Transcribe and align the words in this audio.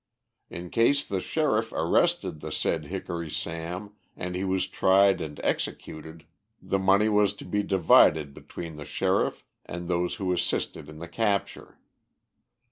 In 0.49 0.71
case 0.71 1.03
the 1.05 1.19
Sheriff 1.19 1.71
arrested 1.71 2.39
the 2.39 2.51
said 2.51 2.85
Hickory 2.85 3.29
Sam 3.29 3.93
and 4.17 4.33
he 4.35 4.43
was 4.43 4.67
tried 4.67 5.21
and 5.21 5.39
executed, 5.43 6.25
the 6.59 6.79
money 6.79 7.07
was 7.07 7.35
to 7.35 7.45
be 7.45 7.61
divided 7.61 8.33
between 8.33 8.77
the 8.77 8.83
Sheriff 8.85 9.45
and 9.63 9.87
those 9.87 10.15
who 10.15 10.33
assisted 10.33 10.89
in 10.89 10.97
the 10.97 11.07
capture. 11.07 11.77